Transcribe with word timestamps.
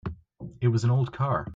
It 0.61 0.69
was 0.69 0.83
an 0.83 0.89
old 0.89 1.13
car. 1.13 1.45